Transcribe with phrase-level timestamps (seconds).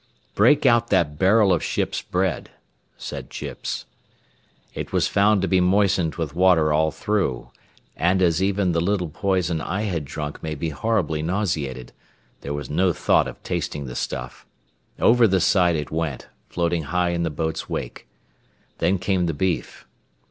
[0.33, 2.49] "Break out that barrel of ship's bread,"
[2.97, 3.85] said Chips.
[4.73, 7.51] It was found to be moistened with water all through,
[7.95, 11.93] and as even the little poison I had drunk made me horribly nauseated,
[12.39, 14.43] there was no thought of tasting the stuff.
[14.97, 18.07] Over the side it went, floating high in the boat's wake.
[18.79, 19.85] Then came the beef.